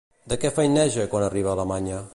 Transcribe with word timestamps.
De 0.31 0.37
què 0.43 0.51
feineja 0.55 1.07
quan 1.13 1.27
arriba 1.29 1.53
a 1.53 1.59
Alemanya? 1.59 2.03